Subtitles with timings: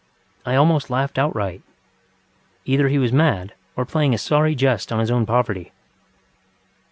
[0.47, 1.61] I almost laughed outright.
[2.65, 5.73] Either he was mad or playing a sorry jest on his own poverty.